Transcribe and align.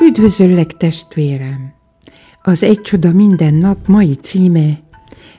Üdvözöllek, 0.00 0.76
testvérem! 0.76 1.72
Az 2.42 2.62
Egy 2.62 2.80
Csoda 2.80 3.12
minden 3.12 3.54
nap 3.54 3.86
mai 3.86 4.14
címe 4.14 4.80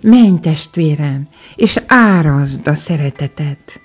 Menj, 0.02 0.40
testvérem, 0.40 1.28
és 1.56 1.80
árazd 1.88 2.68
a 2.68 2.74
szeretetet! 2.74 3.82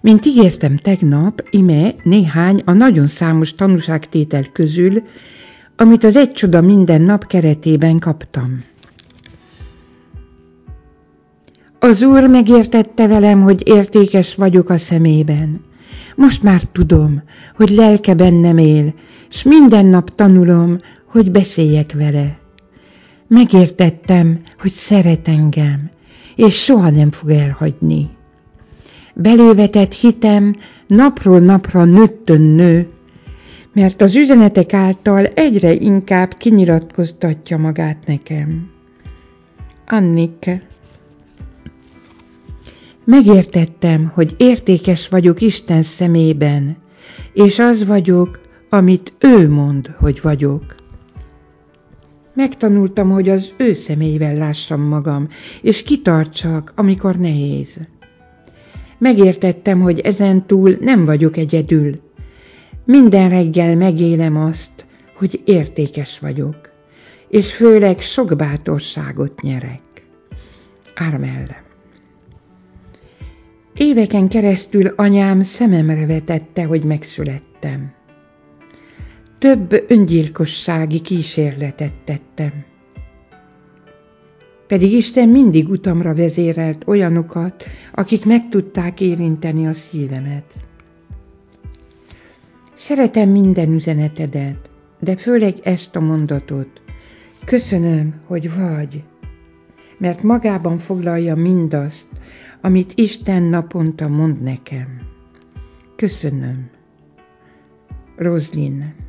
Mint 0.00 0.26
ígértem 0.26 0.76
tegnap, 0.76 1.42
ime 1.50 1.94
néhány 2.02 2.62
a 2.64 2.72
nagyon 2.72 3.06
számos 3.06 3.54
tanúságtétel 3.54 4.44
közül, 4.52 5.02
amit 5.76 6.04
az 6.04 6.16
Egy 6.16 6.32
Csoda 6.32 6.60
minden 6.60 7.02
nap 7.02 7.26
keretében 7.26 7.98
kaptam. 7.98 8.62
Az 11.78 12.02
Úr 12.02 12.28
megértette 12.28 13.06
velem, 13.06 13.42
hogy 13.42 13.68
értékes 13.68 14.34
vagyok 14.34 14.70
a 14.70 14.78
szemében. 14.78 15.64
Most 16.16 16.42
már 16.42 16.62
tudom, 16.62 17.22
hogy 17.56 17.70
lelke 17.70 18.14
bennem 18.14 18.58
él, 18.58 18.94
s 19.30 19.42
minden 19.42 19.86
nap 19.86 20.14
tanulom, 20.14 20.80
hogy 21.04 21.30
beszéljek 21.30 21.92
vele. 21.92 22.38
Megértettem, 23.26 24.40
hogy 24.58 24.70
szeret 24.70 25.28
engem, 25.28 25.90
és 26.36 26.54
soha 26.62 26.90
nem 26.90 27.10
fog 27.10 27.30
elhagyni. 27.30 28.08
Belévetett 29.14 29.94
hitem 29.94 30.54
napról 30.86 31.38
napra 31.38 31.84
nőttön 31.84 32.40
nő, 32.40 32.88
mert 33.72 34.02
az 34.02 34.14
üzenetek 34.14 34.72
által 34.72 35.24
egyre 35.24 35.72
inkább 35.72 36.36
kinyilatkoztatja 36.36 37.58
magát 37.58 38.06
nekem. 38.06 38.70
Annike 39.86 40.62
Megértettem, 43.04 44.10
hogy 44.14 44.34
értékes 44.36 45.08
vagyok 45.08 45.40
Isten 45.40 45.82
szemében, 45.82 46.76
és 47.32 47.58
az 47.58 47.86
vagyok, 47.86 48.39
amit 48.70 49.12
ő 49.18 49.48
mond, 49.48 49.86
hogy 49.98 50.20
vagyok. 50.22 50.74
Megtanultam, 52.34 53.10
hogy 53.10 53.28
az 53.28 53.52
ő 53.56 53.74
személyvel 53.74 54.34
lássam 54.34 54.80
magam, 54.80 55.28
és 55.62 55.82
kitartsak, 55.82 56.72
amikor 56.76 57.16
nehéz. 57.16 57.78
Megértettem, 58.98 59.80
hogy 59.80 59.98
ezen 59.98 60.46
túl 60.46 60.76
nem 60.80 61.04
vagyok 61.04 61.36
egyedül. 61.36 62.00
Minden 62.84 63.28
reggel 63.28 63.76
megélem 63.76 64.36
azt, 64.36 64.86
hogy 65.16 65.42
értékes 65.44 66.18
vagyok, 66.18 66.56
és 67.28 67.54
főleg 67.54 68.00
sok 68.00 68.36
bátorságot 68.36 69.40
nyerek. 69.40 69.80
Ármellem. 70.94 71.68
Éveken 73.74 74.28
keresztül 74.28 74.86
anyám 74.86 75.40
szememre 75.40 76.06
vetette, 76.06 76.64
hogy 76.64 76.84
megszülettem. 76.84 77.92
Több 79.40 79.84
öngyilkossági 79.88 81.00
kísérletet 81.00 81.92
tettem. 82.04 82.64
Pedig 84.66 84.92
Isten 84.92 85.28
mindig 85.28 85.68
utamra 85.68 86.14
vezérelt 86.14 86.86
olyanokat, 86.86 87.64
akik 87.92 88.24
meg 88.24 88.48
tudták 88.48 89.00
érinteni 89.00 89.66
a 89.66 89.72
szívemet. 89.72 90.54
Szeretem 92.74 93.28
minden 93.28 93.72
üzenetedet, 93.72 94.70
de 94.98 95.16
főleg 95.16 95.54
ezt 95.62 95.96
a 95.96 96.00
mondatot. 96.00 96.82
Köszönöm, 97.44 98.14
hogy 98.26 98.54
vagy, 98.54 99.02
mert 99.98 100.22
magában 100.22 100.78
foglalja 100.78 101.36
mindazt, 101.36 102.08
amit 102.60 102.92
Isten 102.94 103.42
naponta 103.42 104.08
mond 104.08 104.42
nekem. 104.42 105.00
Köszönöm. 105.96 106.70
Roslin. 108.16 109.08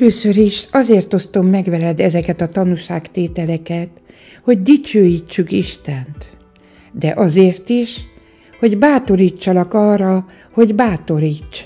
Először 0.00 0.36
is 0.36 0.66
azért 0.70 1.14
osztom 1.14 1.46
meg 1.46 1.64
veled 1.64 2.00
ezeket 2.00 2.40
a 2.40 2.48
tanúságtételeket, 2.48 3.88
hogy 4.44 4.62
dicsőítsük 4.62 5.52
Istent, 5.52 6.28
de 6.92 7.12
azért 7.16 7.68
is, 7.68 8.06
hogy 8.58 8.78
bátorítsalak 8.78 9.74
arra, 9.74 10.24
hogy 10.52 10.74
bátoríts. 10.74 11.64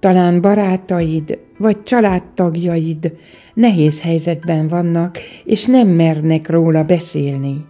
Talán 0.00 0.40
barátaid 0.40 1.38
vagy 1.58 1.82
családtagjaid 1.82 3.12
nehéz 3.54 4.00
helyzetben 4.00 4.66
vannak, 4.68 5.18
és 5.44 5.64
nem 5.64 5.88
mernek 5.88 6.48
róla 6.48 6.82
beszélni. 6.84 7.64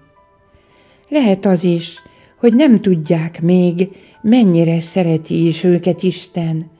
Lehet 1.09 1.47
az 1.47 1.64
is, 1.64 2.03
hogy 2.38 2.54
nem 2.54 2.81
tudják 2.81 3.43
még, 3.43 3.88
mennyire 4.22 4.81
szereti 4.81 5.47
is 5.47 5.64
őket 5.64 6.03
Isten, 6.03 6.70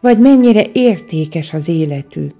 vagy 0.00 0.18
mennyire 0.18 0.64
értékes 0.72 1.54
az 1.54 1.68
életük. 1.68 2.34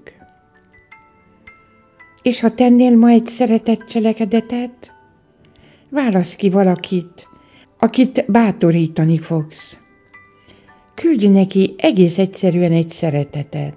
És 2.21 2.39
ha 2.39 2.51
tennél 2.51 2.97
ma 2.97 3.09
egy 3.09 3.25
szeretett 3.25 3.85
cselekedetet, 3.85 4.93
válasz 5.89 6.35
ki 6.35 6.49
valakit, 6.49 7.27
akit 7.79 8.25
bátorítani 8.27 9.17
fogsz. 9.17 9.77
Küldj 10.95 11.27
neki 11.27 11.73
egész 11.77 12.17
egyszerűen 12.17 12.71
egy 12.71 12.89
szeretetet, 12.89 13.75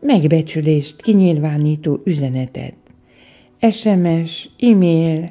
megbecsülést, 0.00 1.02
kinyilvánító 1.02 2.00
üzenetet. 2.04 2.74
SMS, 3.70 4.48
e-mail, 4.58 5.30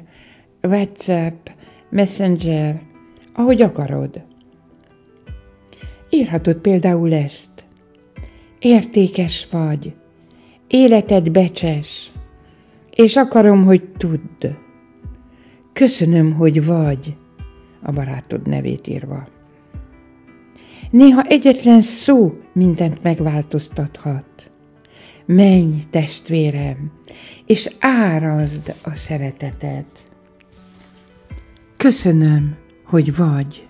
WhatsApp, 0.62 1.48
Messenger, 1.90 2.82
ahogy 3.34 3.62
akarod. 3.62 4.22
Írhatod 6.10 6.56
például 6.56 7.14
ezt. 7.14 7.47
Értékes 8.58 9.48
vagy, 9.50 9.94
életed 10.68 11.30
becses, 11.30 12.12
és 12.90 13.16
akarom, 13.16 13.64
hogy 13.64 13.88
tudd. 13.96 14.46
Köszönöm, 15.72 16.32
hogy 16.32 16.64
vagy, 16.64 17.16
a 17.82 17.92
barátod 17.92 18.46
nevét 18.46 18.86
írva. 18.86 19.26
Néha 20.90 21.22
egyetlen 21.22 21.80
szó 21.80 22.38
mindent 22.52 23.02
megváltoztathat. 23.02 24.50
Menj, 25.26 25.76
testvérem, 25.90 26.92
és 27.46 27.70
árazd 27.78 28.74
a 28.82 28.94
szeretetet. 28.94 29.86
Köszönöm, 31.76 32.56
hogy 32.84 33.16
vagy. 33.16 33.67